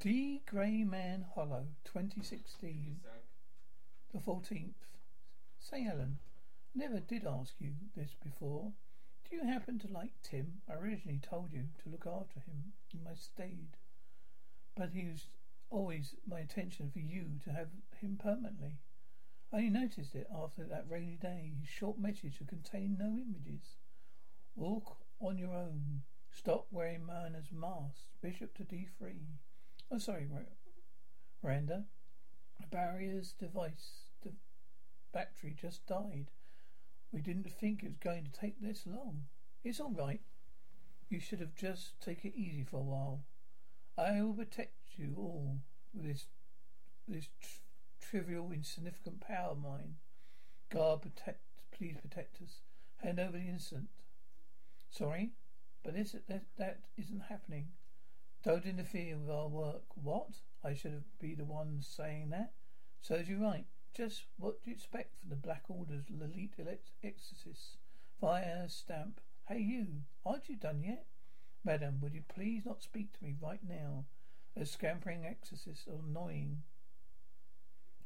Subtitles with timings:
[0.00, 0.42] D.
[0.46, 3.00] Greyman Hollow, 2016.
[4.12, 4.74] The 14th.
[5.58, 6.20] Say, Ellen,
[6.72, 8.70] never did ask you this before.
[9.28, 10.62] Do you happen to like Tim?
[10.70, 12.74] I originally told you to look after him.
[12.92, 13.76] You must stayed.
[14.76, 15.26] But he was
[15.68, 18.78] always my intention for you to have him permanently.
[19.52, 21.54] I only noticed it after that rainy day.
[21.58, 23.74] His short message had contained no images.
[24.54, 26.02] Walk on your own.
[26.30, 28.04] Stop wearing miners' masks.
[28.22, 29.16] Bishop to D3.
[29.90, 30.28] Oh, sorry,
[31.42, 31.84] Miranda.
[32.60, 34.32] The barrier's device, the
[35.12, 36.30] battery just died.
[37.10, 39.22] We didn't think it was going to take this long.
[39.64, 40.20] It's all right.
[41.08, 43.20] You should have just taken it easy for a while.
[43.96, 45.58] I will protect you all
[45.94, 46.26] with this
[47.08, 47.60] this tr-
[48.00, 49.96] trivial, insignificant power of mine.
[50.70, 51.40] God, protect,
[51.72, 52.60] please protect us.
[53.02, 53.88] Hand over the innocent.
[54.90, 55.30] Sorry,
[55.82, 57.68] but this that that isn't happening.
[58.44, 59.82] Don't interfere with our work.
[59.94, 60.28] What?
[60.62, 62.52] I should be the one saying that.
[63.00, 63.66] Serves you're right.
[63.94, 66.54] Just what do you expect from the Black Order's elite
[67.02, 67.76] exorcists?
[68.20, 69.20] Fire stamp.
[69.48, 71.06] Hey you, aren't you done yet?
[71.64, 74.04] Madam, would you please not speak to me right now?
[74.56, 76.62] A scampering exorcists are annoying.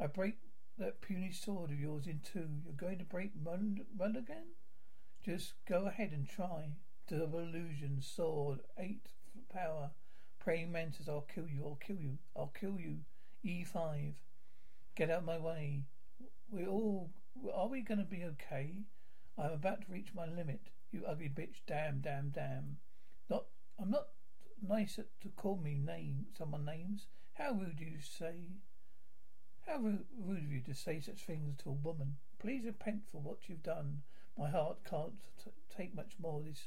[0.01, 0.37] I break
[0.79, 2.49] that puny sword of yours in two.
[2.65, 4.55] You're going to break run again?
[5.25, 6.73] Just go ahead and try.
[7.07, 9.11] Double illusion, sword, eight
[9.53, 9.91] power.
[10.43, 12.97] Praying mantis, I'll kill you, I'll kill you, I'll kill you.
[13.45, 14.15] E5.
[14.97, 15.85] Get out of my way.
[16.51, 17.11] We're all.
[17.55, 18.79] Are we going to be okay?
[19.39, 20.61] I'm about to reach my limit.
[20.91, 21.61] You ugly bitch.
[21.69, 22.79] Damn, damn, damn.
[23.31, 23.45] Not.
[23.81, 24.09] I'm not
[24.61, 27.07] nice to call me name someone names.
[27.35, 28.57] How rude you say.
[29.65, 32.17] How rude, rude of you to say such things to a woman.
[32.41, 34.03] Please repent for what you've done.
[34.37, 36.67] My heart can't t- take much more of this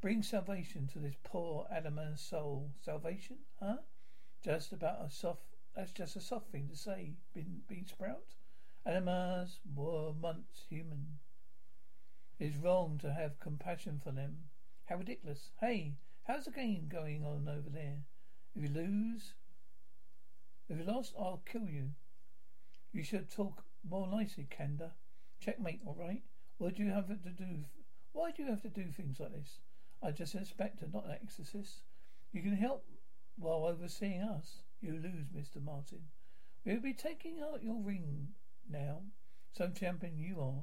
[0.00, 2.70] Bring salvation to this poor adamant soul.
[2.84, 3.78] Salvation, huh?
[4.44, 5.42] Just about a soft.
[5.74, 7.14] That's just a soft thing to say.
[7.34, 8.34] Bean, bean sprout.
[8.86, 11.18] Animals were once human.
[12.38, 14.36] It's wrong to have compassion for them.
[14.84, 15.50] How ridiculous!
[15.60, 15.96] Hey,
[16.28, 18.04] how's the game going on over there?
[18.54, 19.34] If you lose,
[20.68, 21.90] if you lost, I'll kill you.
[22.92, 24.92] You should talk more nicely, Kanda.
[25.40, 26.22] Checkmate, all right.
[26.58, 27.64] What do you have to do?
[28.12, 29.58] Why do you have to do things like this?
[30.02, 31.82] I'm just an inspector, not an exorcist.
[32.32, 32.84] You can help
[33.36, 34.62] while overseeing us.
[34.80, 35.62] You lose, Mr.
[35.62, 36.02] Martin.
[36.64, 38.28] We'll be taking out your ring
[38.70, 39.02] now.
[39.52, 40.62] Some champion you are.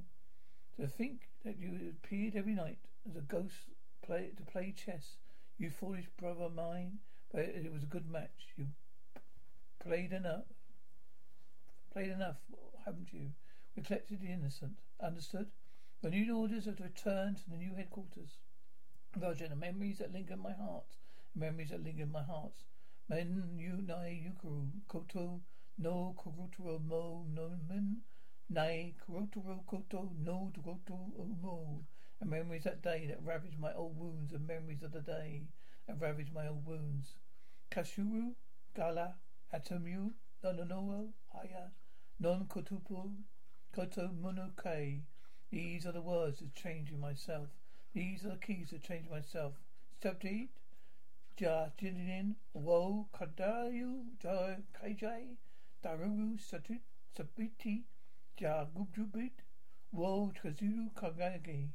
[0.80, 2.80] To think that you appeared every night
[3.10, 3.70] as a ghost
[4.06, 5.18] play to play chess.
[5.58, 7.00] You foolish brother mine.
[7.32, 8.54] But it was a good match.
[8.56, 8.68] You
[9.84, 10.46] played enough.
[11.92, 12.38] Played enough,
[12.86, 13.32] haven't you?
[13.76, 14.74] We collected the innocent.
[15.02, 15.48] Understood?
[16.02, 18.38] The new orders are to return to the new headquarters.
[19.18, 20.98] Roger, the memories that linger in my heart.
[21.36, 22.66] Memories that linger in my heart.
[23.08, 25.42] Men you nai yukuru koto
[25.78, 28.02] no kuruturo mo no men
[28.50, 30.98] nai kuruturo koto no kuroto
[31.42, 31.86] mo.
[32.20, 35.44] And memories that day that ravaged my old wounds and memories of the day
[35.88, 37.16] that ravaged my old wounds.
[37.72, 38.34] Kashuru,
[38.76, 39.16] Gala,
[39.54, 40.12] Atamu,
[40.44, 41.72] Nononoa, Haya,
[42.20, 43.14] Non Kotupo,
[43.74, 45.04] Koto Monokai.
[45.52, 47.48] These are the words of in myself.
[47.96, 49.54] These are the keys to change myself.
[50.04, 50.50] Subject,
[51.40, 55.38] Ja Jinin, Wo Kadayu, Ja Kaijai,
[55.82, 56.82] Daruru Satut,
[57.18, 57.84] Sabiti,
[58.38, 59.32] Ja Gubjubit,
[59.94, 61.70] Wo Kazuru Kagagi.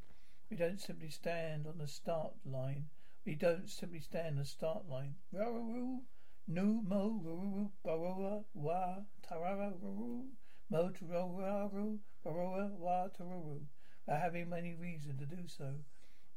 [0.51, 2.91] We don't simply stand on the start line.
[3.25, 5.15] We don't simply stand on the start line.
[5.35, 6.01] Rararoo,
[6.49, 8.97] nu mo ruru baroa wa
[9.27, 10.27] tarara ruru
[10.69, 13.61] mo tararu baroa wa taruru.
[14.05, 15.77] Without having any reason to do so.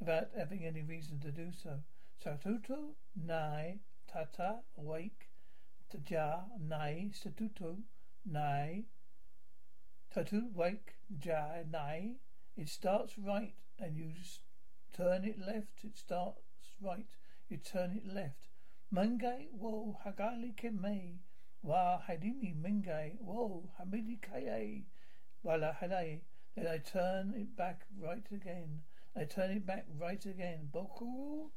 [0.06, 1.80] Without having any reason to do so.
[2.22, 5.30] Satutu nai tata awake
[6.10, 7.78] ja nai statuto
[8.26, 8.84] nai
[10.14, 12.16] tatu wake ja nai.
[12.58, 14.12] It starts right and you
[14.94, 15.86] turn it left.
[15.86, 16.42] It starts
[16.82, 17.08] right.
[17.48, 18.50] You turn it left.
[18.94, 21.20] Mungai wo hagali keme
[21.62, 24.84] wa hadini mingai wo hamidi kaye
[25.44, 26.20] wala halai.
[26.56, 28.82] Then I turn it back right again.
[29.16, 30.70] I turn it back right again.
[30.74, 31.52] Bokuru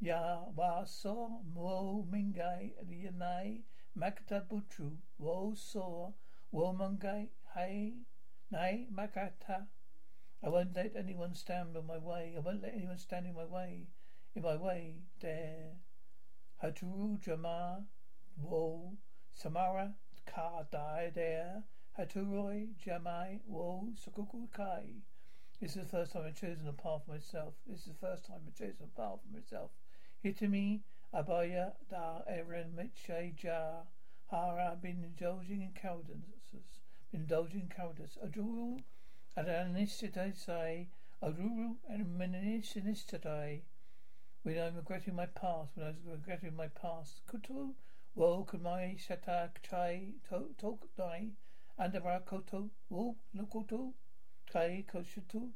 [0.00, 3.62] ya wa so mo mingai yanai
[3.96, 6.14] makata butru wo so
[6.52, 7.94] wo mungai hai
[8.50, 9.68] nai makata.
[10.42, 12.34] I won't let anyone stand in my way.
[12.36, 13.88] I won't let anyone stand in my way.
[14.36, 15.78] In my way, there.
[16.62, 17.84] Haturu Jama
[18.40, 18.98] Wo
[19.32, 19.94] Samara
[20.26, 21.64] Ka Dai there.
[21.98, 25.02] Haturoi Jamai Wo Sukuku Kai.
[25.60, 27.54] This is the first time I've chosen a path for myself.
[27.66, 29.72] This is the first time I've chosen a path for myself.
[30.24, 30.82] Hitami
[31.12, 33.82] Abaya Da Eren Mitche Ja
[34.30, 36.22] Hara been indulging in cowardice.
[37.10, 38.16] Been indulging in cowardice.
[38.24, 38.84] Aduru
[39.36, 40.86] Adanistadai
[41.24, 43.62] Aduru and Menistadai.
[44.44, 47.22] When I'm regretting my past, when I was regretting my past.
[47.26, 47.74] Kutu
[48.14, 51.30] Wo Kumai Shata Chai Tok Dai
[51.80, 53.94] Andara Koto Wo Nukoto
[54.50, 55.50] Kai Koshutu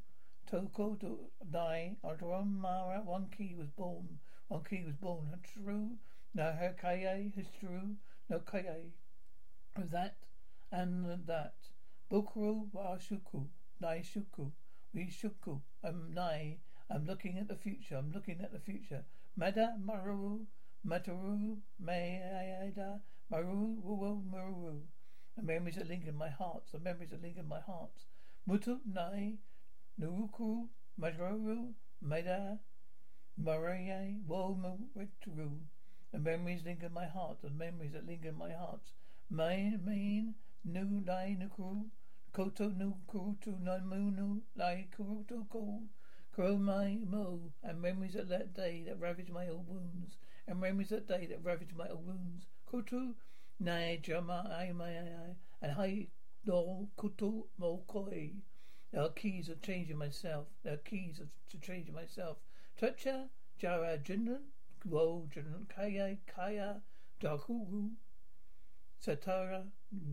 [0.46, 0.98] Toko
[1.50, 4.18] Dai one key was born.
[4.48, 5.34] One key was born.
[5.42, 5.96] True.
[6.34, 7.96] No her Kaye is true.
[8.28, 8.92] No Kaye.
[9.76, 10.16] That
[10.70, 11.54] and that.
[12.10, 13.46] Bukuru wa Shuku.
[13.80, 14.52] Nai Shuku.
[14.92, 15.62] We Shuku.
[15.82, 16.58] Um Nai.
[16.90, 17.96] I'm looking at the future.
[17.96, 19.04] I'm looking at the future.
[19.36, 20.40] Mada Maru,
[20.86, 23.00] Mataru, Mayada,
[23.30, 24.82] Maru, Wuwu, Maru.
[25.38, 26.64] The memories that linger in my heart.
[26.70, 28.04] The memories that linger in my heart.
[28.48, 29.38] Mutu Nai,
[30.00, 30.68] Nuruku,
[31.00, 32.58] Mataru, Mada,
[33.40, 35.60] Maraye, Womu, Ritru.
[36.10, 37.40] The memories linger in my heart.
[37.42, 38.90] The memories that linger in my heart.
[39.30, 40.34] Main, main,
[40.64, 41.84] Nu, Nai, Nuku,
[42.32, 45.82] Koto, Nu, Kurutu, Namunu, Lai, Kurutu, Ko.
[46.34, 50.16] Grow my mo, and memories of that day that ravaged my old wounds,
[50.48, 52.46] and memories of that day that ravaged my old wounds.
[52.66, 53.14] Kutu,
[53.60, 56.08] nai jama ai mai ai, and hai
[56.44, 58.32] do kutu mo koi.
[58.90, 60.46] There are keys of changing myself.
[60.62, 62.38] There are keys of to changing myself.
[62.80, 63.28] Tucha,
[63.58, 64.42] jara jindan,
[64.84, 66.82] wo jindan kaya kaya,
[67.20, 67.90] dakuru,
[69.00, 69.64] satara,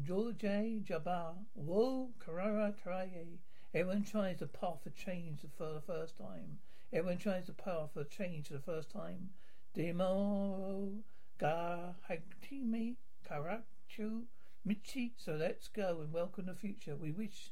[0.04, 3.40] jorje jaba, wo karara traye.
[3.74, 6.60] Everyone tries the path of change for the first time.
[6.92, 9.30] Everyone tries the path of change for the first time.
[9.74, 10.94] Demo
[11.38, 12.96] ga hagtimi
[13.28, 14.24] karachu
[14.68, 15.12] michi.
[15.18, 16.96] So let's go and welcome the future.
[16.96, 17.52] We wish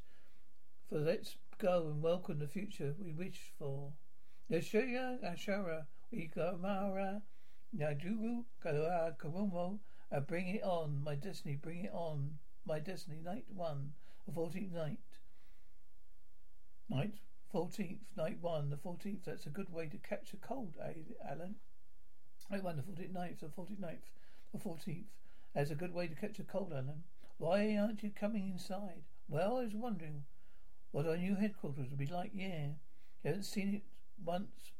[0.89, 3.91] for let's go and welcome the future we wish for.
[4.51, 5.85] Yashuya Ashara
[6.61, 7.21] Mara
[7.77, 9.79] Najuru Kaloa Karumo
[10.11, 12.37] uh, bring it on, my destiny, bring it on.
[12.65, 13.93] My destiny, night one,
[14.25, 14.99] the fourteenth night.
[16.89, 17.13] Night
[17.49, 19.23] fourteenth, night one, the fourteenth.
[19.25, 21.55] That's a good way to catch a cold, eh, Allen?
[22.51, 24.09] Night one, the fourteenth, ninth, the fourteenth, ninth,
[24.51, 25.07] the fourteenth.
[25.57, 27.01] That's a good way to catch a cold, Allen.
[27.39, 29.01] Why aren't you coming inside?
[29.27, 30.25] Well, I was wondering
[30.91, 32.29] what our new headquarters would be like.
[32.31, 32.75] Yeah, you
[33.25, 33.81] haven't seen it
[34.23, 34.73] once.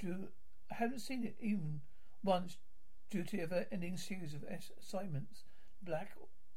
[0.00, 0.26] Do
[0.68, 1.82] I haven't seen it even
[2.24, 2.56] once
[3.08, 4.42] due to ever ending series of
[4.80, 5.44] assignments.
[5.80, 6.10] Black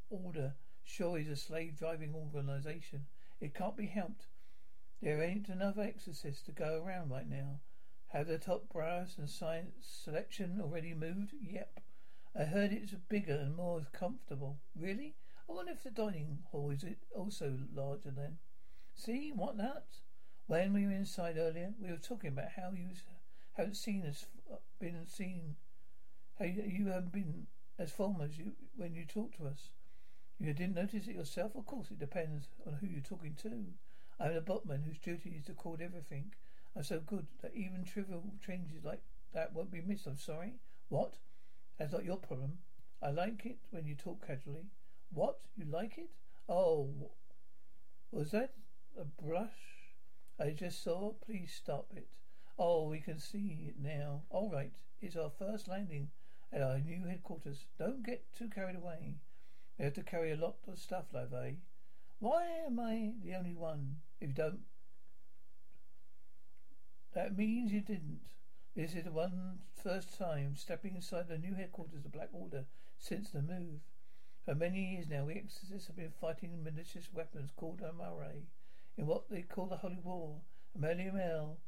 [0.10, 3.06] Order sure is a slave driving organization.
[3.40, 4.26] It can't be helped.
[5.00, 7.60] There ain't enough exorcists to go around right now.
[8.08, 11.36] Have the top brass and science selection already moved?
[11.40, 11.83] Yep.
[12.36, 14.58] I heard it's bigger and more comfortable.
[14.76, 15.16] Really?
[15.48, 16.84] I wonder if the dining hall is
[17.16, 18.38] also larger then.
[18.96, 19.86] See, what that?
[20.48, 22.88] When we were inside earlier, we were talking about how you
[23.54, 25.56] haven't seen as uh, been seen,
[26.40, 27.48] how you haven't been
[27.78, 29.70] as formal as you when you talk to us.
[30.40, 31.56] You didn't notice it yourself?
[31.56, 33.66] Of course, it depends on who you're talking to.
[34.20, 36.34] I'm a bookman whose duty is to record everything.
[36.76, 39.02] I'm so good that even trivial changes like
[39.34, 40.08] that won't be missed.
[40.08, 40.56] I'm sorry.
[40.90, 41.18] What?
[41.78, 42.60] That's not your problem.
[43.02, 44.68] I like it when you talk casually.
[45.12, 45.40] What?
[45.56, 46.10] You like it?
[46.48, 46.90] Oh,
[48.12, 48.54] was that
[49.00, 49.50] a brush
[50.40, 51.14] I just saw?
[51.26, 52.08] Please stop it.
[52.58, 54.22] Oh, we can see it now.
[54.30, 54.74] All right.
[55.02, 56.10] It's our first landing
[56.52, 57.66] at our new headquarters.
[57.78, 59.16] Don't get too carried away.
[59.78, 61.58] We have to carry a lot of stuff, Lavi.
[62.20, 63.98] Why am I the only one?
[64.22, 64.60] If you don't,
[67.14, 68.22] that means you didn't.
[68.76, 72.66] This is the one first time stepping inside the new headquarters of the Black Order
[72.98, 73.82] since the move.
[74.46, 78.46] For many years now, we exorcists have been fighting malicious weapons called Amaray
[78.98, 80.42] in what they call the Holy War.
[80.76, 81.60] Amelia Mel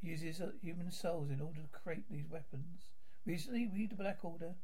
[0.00, 2.92] uses uh, human souls in order to create these weapons.
[3.26, 4.54] Recently, we, the Black Order,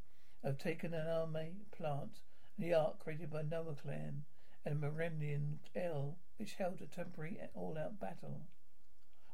[0.44, 2.20] have taken an army plant
[2.56, 4.22] and the ark created by Noah Clan
[4.64, 8.42] and Maremnian L, which held a temporary all-out battle,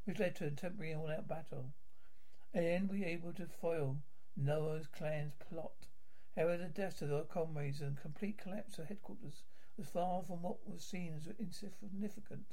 [0.05, 1.75] which led to a temporary all-out battle.
[2.57, 3.99] And we were able to foil
[4.35, 5.89] Noah's clan's plot.
[6.35, 9.43] However, the deaths of our comrades and complete collapse of headquarters
[9.77, 12.47] was far from what was seen as insignificant.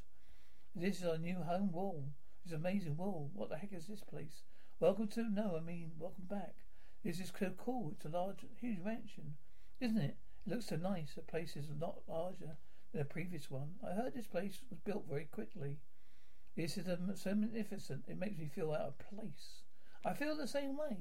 [0.76, 2.10] This is our new home wall.
[2.44, 3.32] This amazing wall.
[3.34, 4.44] What the heck is this place?
[4.82, 6.56] Welcome to no, I mean welcome back.
[7.06, 7.94] This is so cool.
[7.96, 9.38] It's a large, huge mansion,
[9.80, 10.18] isn't it?
[10.46, 11.14] It looks so nice.
[11.16, 12.58] The place is a lot larger
[12.92, 13.76] than the previous one.
[13.82, 15.80] I heard this place was built very quickly.
[16.58, 18.04] This is so magnificent.
[18.10, 19.63] It makes me feel out of place.
[20.06, 20.98] I feel the same way.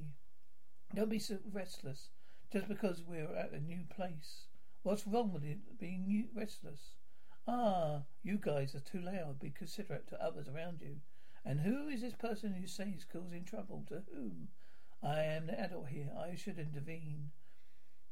[0.95, 2.11] Don't be so restless
[2.53, 4.47] just because we're at a new place.
[4.85, 6.95] What's wrong with it being restless?
[7.49, 9.41] Ah, you guys are too loud.
[9.41, 11.01] Be considerate to others around you.
[11.45, 13.85] And who is this person you say is causing trouble?
[13.89, 14.49] To whom?
[15.03, 16.13] I am the adult here.
[16.17, 17.33] I should intervene.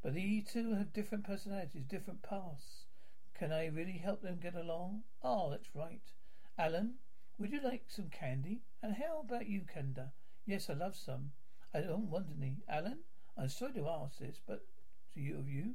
[0.02, 2.86] But these two have different personalities, different paths.
[3.34, 5.04] Can I really help them get along?
[5.22, 6.02] Oh, that's right.
[6.58, 6.94] Allen,
[7.38, 8.62] would you like some candy?
[8.82, 10.12] And how about you, Kanda?
[10.46, 11.32] Yes, I love some.
[11.72, 12.56] I don't want any.
[12.68, 12.98] Allen,
[13.38, 14.66] I'm sorry to ask this, but
[15.14, 15.74] to you of you,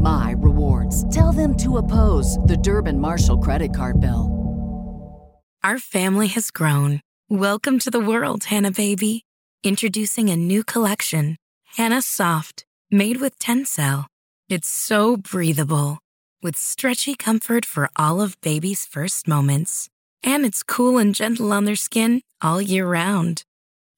[0.00, 1.08] my rewards.
[1.14, 4.36] Tell them to oppose the Durbin Marshall credit card bill.
[5.62, 7.00] Our family has grown.
[7.28, 9.24] Welcome to the world, Hannah Baby.
[9.62, 11.36] Introducing a new collection,
[11.76, 14.06] Hannah Soft, made with Tencel.
[14.48, 15.98] It's so breathable,
[16.42, 19.90] with stretchy comfort for all of baby's first moments.
[20.22, 23.42] And it's cool and gentle on their skin all year round.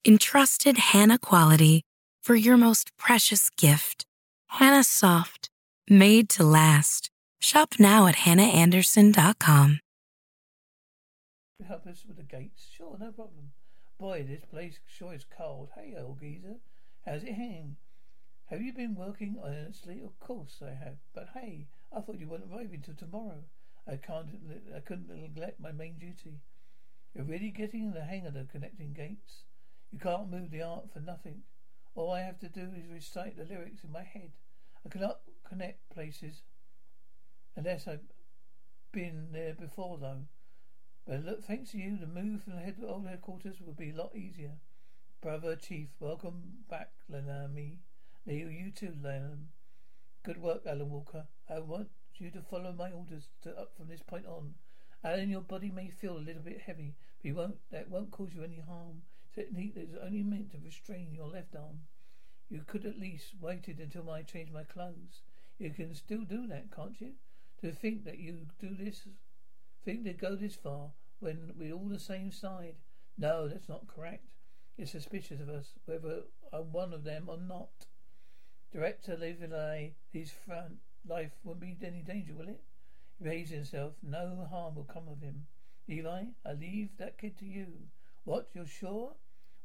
[0.05, 1.83] Entrusted Hannah quality
[2.21, 4.05] for your most precious gift.
[4.47, 5.49] Hannah Soft
[5.89, 7.09] Made to last.
[7.41, 9.79] Shop now at hannahanderson.com.
[11.67, 12.69] Help us with the gates?
[12.71, 13.51] Sure, no problem.
[13.99, 15.69] Boy, this place sure is cold.
[15.75, 16.55] Hey, old geezer.
[17.05, 17.75] How's it hang?
[18.45, 20.01] Have you been working honestly?
[20.01, 20.95] Of course I have.
[21.13, 23.43] But hey, I thought you weren't arriving till tomorrow.
[23.85, 24.27] I can't,
[24.73, 26.39] I couldn't neglect my main duty.
[27.13, 29.43] You're really getting the hang of the connecting gates.
[29.91, 31.43] You can't move the ark for nothing.
[31.93, 34.31] All I have to do is recite the lyrics in my head.
[34.85, 36.41] I cannot connect places
[37.55, 38.01] unless I've
[38.91, 40.23] been there before, though.
[41.07, 43.95] But look, thanks to you, the move from the head, old headquarters will be a
[43.95, 44.51] lot easier.
[45.21, 47.77] Brother Chief, welcome back, Lenami.
[48.25, 49.47] Leo, you too, Lenham.
[50.23, 51.27] Good work, Allen Walker.
[51.49, 54.55] I want you to follow my orders to, up from this point on.
[55.03, 58.33] Allen, your body may feel a little bit heavy, but you won't, that won't cause
[58.33, 59.01] you any harm.
[59.35, 61.81] Technique that is only meant to restrain your left arm.
[62.53, 65.23] You could at least waited until I changed my clothes.
[65.57, 67.13] You can still do that, can't you?
[67.61, 69.07] To think that you do this,
[69.83, 72.75] think to go this far when we're all the same side.
[73.17, 74.27] No, that's not correct.
[74.77, 77.87] You're suspicious of us, whether I'm one of them or not.
[78.71, 82.61] Director Levi, his front life won't be any danger, will it?
[83.17, 83.93] He behaves himself.
[84.03, 85.47] No harm will come of him.
[85.89, 87.65] Lavi, I leave that kid to you.
[88.25, 88.49] What?
[88.53, 89.15] You're sure?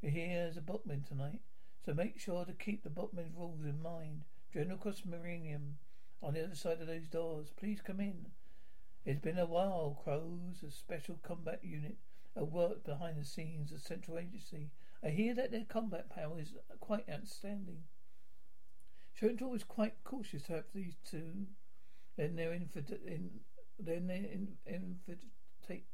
[0.02, 1.42] We're here as a bookman tonight.
[1.88, 4.25] So make sure to keep the bookman's rules in mind.
[4.52, 5.78] General Cross Marian
[6.23, 7.50] on the other side of those doors.
[7.57, 8.26] Please come in.
[9.07, 9.99] It's been a while.
[10.04, 11.97] Crows, a special combat unit,
[12.37, 14.68] have worked behind the scenes of Central Agency.
[15.02, 17.85] I hear that their combat power is quite outstanding.
[19.18, 21.47] Central was quite cautious to have these two
[22.18, 23.30] in their infid- in,
[23.78, 24.99] their in, in,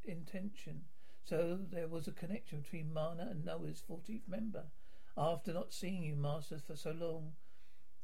[0.02, 0.86] intention.
[1.24, 4.64] So there was a connection between Mana and Noah's 14th member.
[5.16, 7.32] After not seeing you, Master, for so long,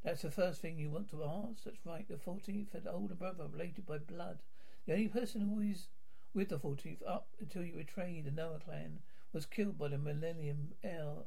[0.04, 1.64] that's the first thing you want to ask.
[1.64, 2.06] That's right.
[2.08, 4.38] The fourteenth had older brother related by blood.
[4.86, 5.88] The only person who was
[6.32, 9.00] with the fourteenth up until you betrayed the Noah clan
[9.32, 11.26] was killed by the Millennium Earl.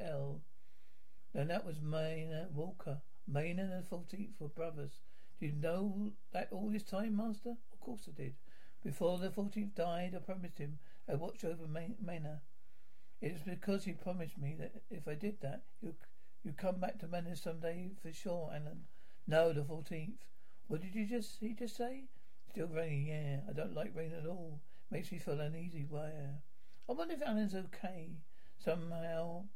[0.00, 0.40] L.
[1.34, 3.02] And that was Mana Walker.
[3.26, 5.00] Mana and the fourteenth were brothers.
[5.38, 7.56] Did you know that all this time, Master?
[7.72, 8.34] Of course I did.
[8.82, 12.40] Before the fourteenth died, I promised him I'd watch over Mana.
[13.20, 15.94] It was because you promised me that if I did that, you
[16.46, 18.84] you come back to Mana someday for sure, Allen.
[19.26, 20.12] No, the 14th.
[20.68, 22.04] What did you just, he just say?
[22.48, 23.40] Still raining, yeah.
[23.48, 24.60] I don't like rain at all.
[24.88, 25.86] Makes me feel uneasy.
[25.88, 26.04] Where?
[26.88, 28.10] Uh, I wonder if Allen's okay.
[28.58, 29.46] Somehow,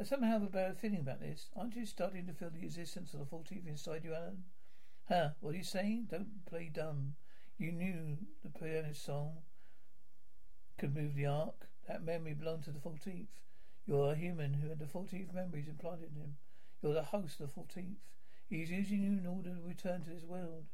[0.00, 1.50] I somehow have a bad feeling about this.
[1.56, 4.44] Aren't you starting to feel the existence of the 14th inside you, Allen?
[5.08, 5.30] Huh?
[5.40, 6.06] What are you saying?
[6.08, 7.14] Don't play dumb.
[7.58, 9.38] You knew the pianist song
[10.78, 11.66] could move the ark.
[11.90, 13.26] That memory belonged to the 14th.
[13.84, 16.36] You're a human who had the 14th memories implanted in him.
[16.80, 17.96] You're the host of the 14th.
[18.48, 20.66] He's using you in order to return to this world.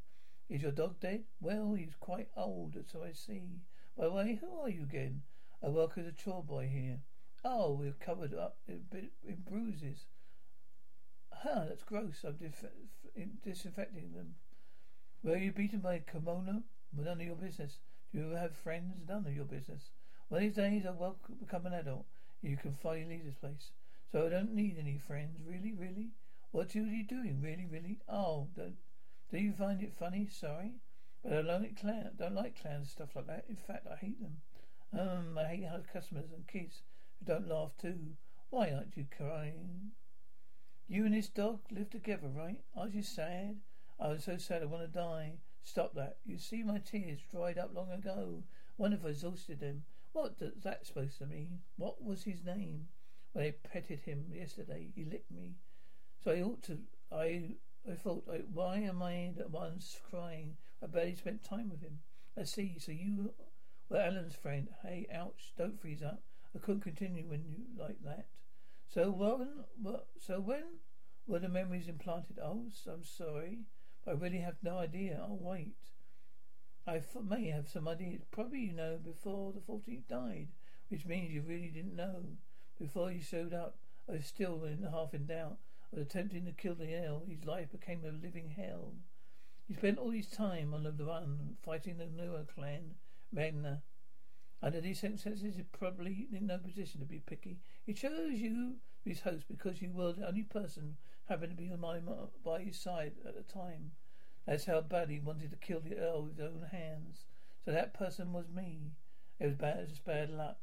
[0.47, 1.23] Is your dog dead?
[1.41, 3.61] Well, he's quite old, so I see.
[3.97, 5.23] By the way, who are you again?
[5.63, 6.99] I work as a chore boy here.
[7.43, 8.85] Oh, we're covered up in,
[9.27, 10.05] in bruises.
[11.33, 12.23] Huh, that's gross.
[12.23, 12.63] I'm dif-
[13.43, 14.35] disinfecting them.
[15.23, 16.61] Were you beaten by a kimono?
[16.95, 17.79] None of your business.
[18.11, 18.93] Do you ever have friends?
[19.09, 19.89] None of your business.
[20.29, 22.05] One of these days I will become an adult.
[22.41, 23.71] You can finally leave this place.
[24.11, 25.39] So I don't need any friends.
[25.45, 26.09] Really, really?
[26.51, 27.41] What are you doing?
[27.41, 27.99] Really, really?
[28.09, 28.77] Oh, don't,
[29.31, 30.27] do you find it funny?
[30.27, 30.71] Sorry.
[31.23, 33.45] But I don't like clown, don't like clowns and stuff like that.
[33.49, 34.37] In fact, I hate them.
[34.97, 36.83] Um, I hate how customers and kids
[37.19, 38.15] who don't laugh too.
[38.49, 39.91] Why aren't you crying?
[40.87, 42.61] You and this dog live together, right?
[42.75, 43.57] Aren't you sad?
[43.99, 45.33] I was so sad I want to die.
[45.63, 46.17] Stop that.
[46.25, 48.43] You see my tears dried up long ago.
[48.77, 49.83] Wonder if I exhausted them.
[50.17, 51.59] What does that supposed to mean?
[51.75, 52.87] What was his name?
[53.33, 55.57] When I petted him yesterday, he licked me.
[56.23, 56.79] So I ought to.
[57.11, 57.57] I
[57.87, 60.57] I thought, why am I the ones crying?
[60.83, 61.99] I barely spent time with him.
[62.35, 62.79] I see.
[62.79, 63.35] So you
[63.89, 64.69] were Allen's friend.
[64.81, 65.53] Hey, ouch!
[65.55, 66.23] Don't freeze up.
[66.55, 68.25] I couldn't continue when you like that.
[68.91, 69.65] So when?
[70.19, 70.79] So when
[71.27, 72.39] were the memories implanted?
[72.41, 73.59] Oh, I'm sorry,
[74.03, 75.19] but I really have no idea.
[75.21, 75.77] I'll wait.
[76.87, 78.19] I may have some idea.
[78.31, 80.47] Probably you know before the 14th died,
[80.87, 82.23] which means you really didn't know.
[82.79, 83.77] Before you showed up,
[84.07, 85.57] I was still in half in doubt.
[85.91, 87.23] I was attempting to kill the Earl.
[87.27, 88.93] His life became a living hell.
[89.67, 92.95] He spent all his time on the run, fighting the Noah clan,
[93.33, 93.81] Magna.
[94.63, 97.59] Under these circumstances, he's probably in no position to be picky.
[97.85, 100.95] He chose you his host because you were the only person
[101.27, 101.99] happened to be on my,
[102.45, 103.91] by his side at the time.
[104.47, 107.25] That's how bad he wanted to kill the Earl with his own hands.
[107.65, 108.93] So that person was me.
[109.39, 110.57] It was bad, just bad luck.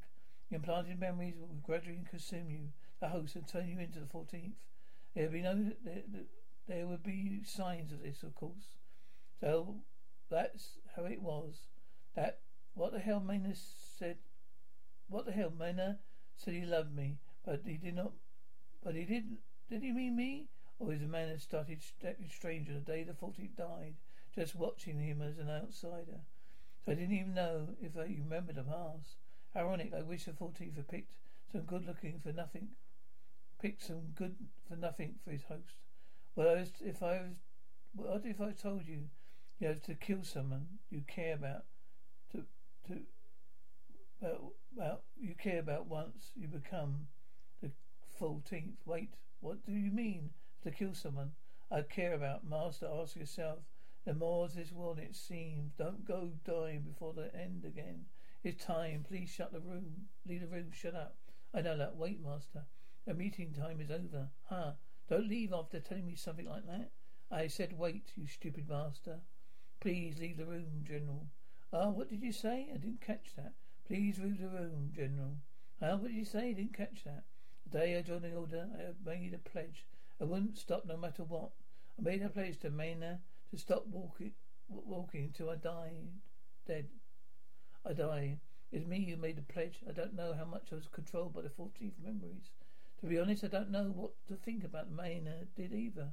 [0.48, 2.70] The implanted memories will gradually consume you,
[3.00, 4.54] the host, and turn you into the fourteenth.
[5.14, 6.02] There would be no, there,
[6.66, 8.78] there would be signs of this, of course.
[9.40, 9.76] So
[10.30, 11.68] that's how it was.
[12.16, 12.38] That
[12.74, 14.16] what the hell Mana said.
[15.08, 15.98] What the hell Mana
[16.34, 18.12] said he loved me, but he did not.
[18.82, 19.38] But he didn't.
[19.68, 20.48] Did he mean me?
[20.78, 23.94] Or is the man that started acting strange on the day the 14th died,
[24.34, 26.20] just watching him as an outsider?
[26.84, 29.16] So I didn't even know if he remembered the past.
[29.56, 31.12] Ironic, I wish the 14th had picked
[31.52, 32.68] some good looking for nothing,
[33.62, 34.34] picked some good
[34.68, 35.76] for nothing for his host.
[36.34, 37.36] Well, if I was,
[37.94, 39.04] what if I told you
[39.60, 41.64] you have to kill someone you care about,
[42.32, 42.44] to,
[42.88, 43.00] to,
[44.20, 47.06] well, well, you care about once you become
[47.62, 47.70] the
[48.20, 48.74] 14th?
[48.84, 50.30] Wait, what do you mean?
[50.64, 51.32] To kill someone
[51.70, 52.48] I care about.
[52.48, 53.60] Master, ask yourself.
[54.04, 55.72] The more this world it seems.
[55.78, 58.04] Don't go dying before the end again.
[58.42, 59.04] It's time.
[59.08, 60.08] Please shut the room.
[60.26, 60.70] Leave the room.
[60.72, 61.16] Shut up.
[61.54, 61.96] I know that.
[61.96, 62.64] Wait, Master.
[63.06, 64.28] The meeting time is over.
[64.44, 64.72] Huh?
[65.08, 66.90] Don't leave after telling me something like that.
[67.30, 69.20] I said wait, you stupid master.
[69.80, 71.26] Please leave the room, General.
[71.72, 72.68] Ah, oh, what did you say?
[72.72, 73.52] I didn't catch that.
[73.86, 75.36] Please leave the room, General.
[75.82, 76.50] Ah, oh, what did you say?
[76.50, 77.24] I didn't catch that.
[77.64, 79.84] The day I joined the order, I made a pledge
[80.20, 81.50] I wouldn't stop no matter what.
[81.98, 84.32] I made a pledge to Mana to stop walking,
[84.68, 86.08] walking until I died,
[86.66, 86.88] dead.
[87.84, 88.38] I die.
[88.72, 89.80] It's me who made the pledge.
[89.88, 92.50] I don't know how much I was controlled by the 14th memories.
[93.00, 96.10] To be honest, I don't know what to think about Mana did either.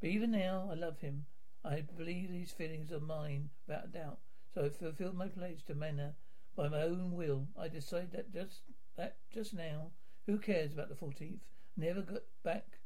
[0.00, 1.26] But even now, I love him.
[1.64, 4.18] I believe these feelings are mine, without a doubt.
[4.54, 6.14] So I fulfilled my pledge to Mana
[6.56, 7.48] by my own will.
[7.58, 8.62] I decided that just
[8.96, 9.90] that just now.
[10.26, 11.40] Who cares about the 14th?
[11.76, 12.77] Never got back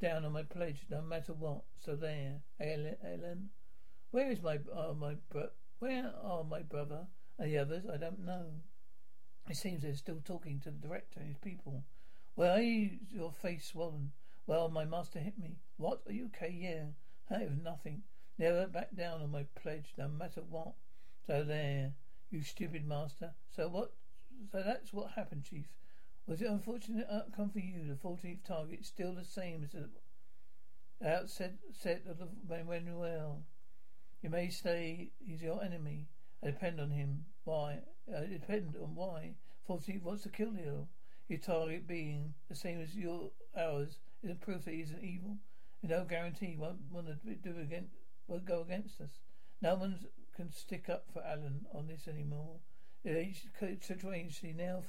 [0.00, 1.62] down on my pledge, no matter what.
[1.84, 3.50] So there, Ellen.
[4.10, 7.06] Where is my uh, my bro- where are my brother
[7.38, 7.84] and the others?
[7.92, 8.46] I don't know.
[9.48, 11.84] It seems they're still talking to the director and his people.
[12.34, 14.12] Why is your face swollen?
[14.46, 15.56] Well, my master hit me.
[15.76, 16.02] What?
[16.06, 16.54] Are you okay?
[16.56, 16.84] Yeah.
[17.30, 18.02] That was nothing.
[18.38, 20.74] Never back down on my pledge, no matter what.
[21.26, 21.92] So there,
[22.30, 23.32] you stupid master.
[23.54, 23.92] So what?
[24.50, 25.66] So that's what happened, Chief.
[26.26, 27.86] Was it unfortunate outcome for you?
[27.86, 29.90] The 14th target still the same as the
[31.06, 32.28] outset set of the
[32.64, 33.42] Manuel.
[34.22, 36.08] You may say he's your enemy.
[36.42, 37.26] I depend on him.
[37.44, 37.80] Why?
[38.08, 39.34] I depend on why.
[39.68, 40.88] 14th wants to kill you.
[41.28, 45.36] Your target being the same as your ours isn't proof that he's an evil.
[45.82, 46.90] And no guarantee he won't
[47.42, 49.20] do against won't go against us.
[49.60, 49.98] No one
[50.34, 52.60] can stick up for Allen on this anymore.
[53.06, 53.46] Each
[53.82, 54.82] situation now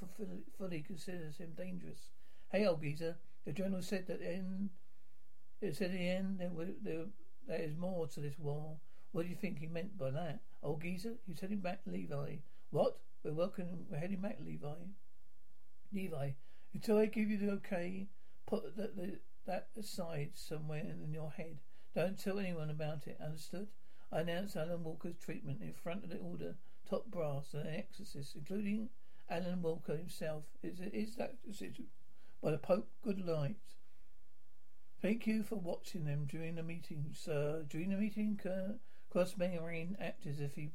[0.57, 2.11] fully, considers him dangerous.
[2.49, 4.69] Hey, old geezer, the general said that in
[5.61, 6.51] it said in the end there,
[6.81, 7.05] there,
[7.47, 8.77] there is more to this war.
[9.11, 10.39] What do you think he meant by that?
[10.63, 12.39] Old geezer, he's heading back to Lavi.
[12.69, 12.99] What?
[13.23, 13.85] We're welcome.
[13.89, 14.91] We're heading back, to Lavi.
[15.93, 16.35] Lavi,
[16.73, 18.07] until I give you the okay,
[18.45, 18.95] put that
[19.45, 21.57] that aside somewhere in your head.
[21.93, 23.19] Don't tell anyone about it.
[23.23, 23.67] Understood?
[24.11, 26.55] I announced Allen Walker's treatment in front of the order
[26.89, 28.89] top brass and exorcists, including
[29.29, 30.43] Allen Walker himself.
[30.61, 31.85] Is, is that decision
[32.41, 32.89] by the Pope?
[33.03, 33.57] Good night.
[35.01, 37.63] Thank you for watching them during the meeting, sir.
[37.67, 38.39] During the meeting,
[39.11, 40.71] Cross Marian acted as if he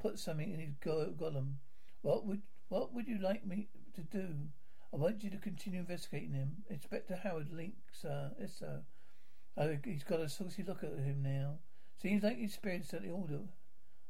[0.00, 1.54] put something in his go- golem.
[2.02, 4.28] What would what would you like me to do?
[4.92, 6.64] I want you to continue investigating him.
[6.68, 8.32] Inspector Howard Link, sir.
[8.40, 8.82] Yes, sir.
[9.56, 11.58] Oh, he's got a saucy look at him now.
[12.00, 13.40] Seems like he's experience at the order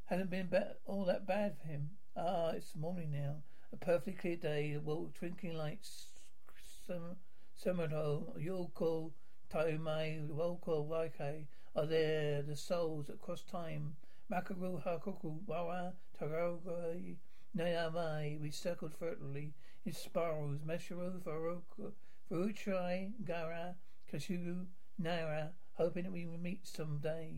[0.07, 0.51] Hasn't been
[0.85, 1.89] all that bad for him.
[2.15, 3.37] Ah, it's morning now.
[3.73, 4.77] A perfectly clear day.
[4.77, 6.09] World twinkling lights.
[6.87, 7.17] some
[7.59, 9.13] Semoto, Yoko,
[9.51, 12.43] Taumai, Woko, Waike are there.
[12.43, 13.97] The souls that cross time.
[14.31, 17.17] Makaru, Hakuku, Wawa, Tarogai,
[17.57, 18.39] Nayamai.
[18.39, 19.53] We circled fertily
[19.87, 20.61] in spirals.
[20.67, 21.23] Mesharu,
[22.31, 23.75] Faruchai, Gara,
[24.13, 24.67] Kashu,
[25.01, 27.33] Naira, hoping that we will meet someday.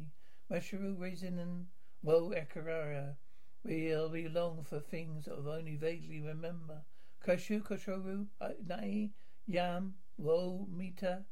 [0.51, 1.67] Mesharu, Raisin, and
[2.07, 3.16] well, Ekarara,
[3.64, 6.83] we'll be long for things that we only vaguely remember.
[7.27, 9.11] Kashu, Kashoru, uh, Nai,
[9.49, 11.25] Yam, Wo, Mita,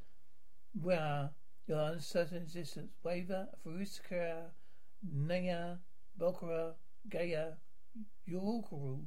[0.82, 1.28] Wa,
[1.68, 2.90] your uncertain existence.
[3.04, 4.46] Waver, Faruskara,
[5.12, 5.76] Naya,
[6.20, 6.72] Bokara,
[7.08, 7.52] Gaya,
[8.28, 9.04] Yorukuru.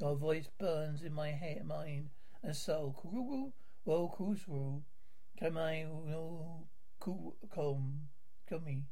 [0.00, 2.10] Your voice burns in my head, mind,
[2.42, 2.96] and soul.
[3.00, 3.52] Kururu,
[3.84, 4.82] Wo, Kusuru,
[5.40, 6.66] Kamai, no,
[6.98, 8.08] Kum,
[8.48, 8.82] Kumi.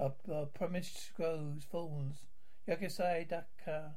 [0.00, 2.22] A, a promise grows, falls.
[2.68, 3.96] Yakasai Daka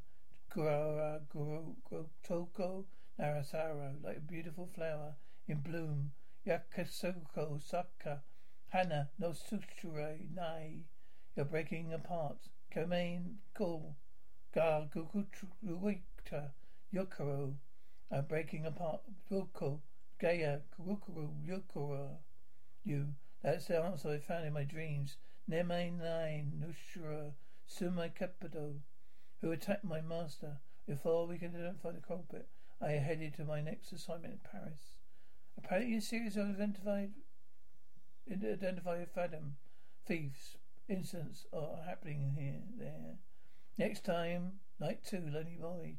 [0.49, 1.75] Gurara Guru
[2.23, 2.85] Toko
[3.19, 5.13] Narasaro, like a beautiful flower
[5.47, 6.11] in bloom.
[6.47, 8.23] Yakasoko Saka
[8.69, 10.85] Hana no Suture Nai.
[11.35, 12.47] You're breaking apart.
[12.75, 13.95] Kamain Ko
[14.55, 16.51] Ga Gukuta
[16.91, 17.53] Yokoro.
[18.11, 19.01] I'm breaking apart.
[19.29, 19.81] Yoko
[20.19, 22.17] Gaya Kurukuru Yokoro.
[22.83, 23.13] You.
[23.43, 25.17] That's the answer I found in my dreams.
[25.51, 27.33] Neme nine Nushra
[27.69, 28.75] Sumai Capito,
[29.41, 30.59] who attacked my master.
[30.87, 32.47] Before we can identify the culprit,
[32.81, 34.79] I headed to my next assignment in Paris.
[35.57, 37.11] Apparently, a series of identified
[38.31, 39.57] identified Fathom
[40.05, 40.55] thieves
[40.87, 43.17] incidents are happening here there.
[43.77, 45.97] Next time, night two, Lonely Boy.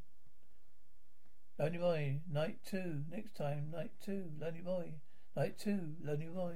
[1.59, 3.03] Lonely Boy, night two.
[3.07, 4.93] Next time, night two, Lonely Boy.
[5.35, 6.55] Night two, Lonely Boy.